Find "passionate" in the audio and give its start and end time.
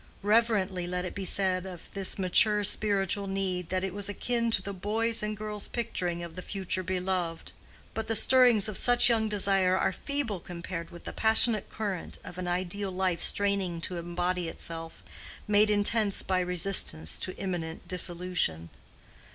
11.13-11.69